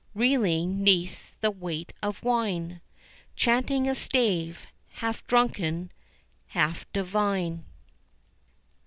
reeling 0.15 0.81
'neath 0.81 1.39
the 1.41 1.51
weight 1.51 1.93
of 2.01 2.23
wine, 2.23 2.81
Chanting 3.35 3.87
a 3.87 3.93
stave, 3.93 4.65
half 4.93 5.23
drunken, 5.27 5.91
half 6.47 6.91
divine. 6.91 7.63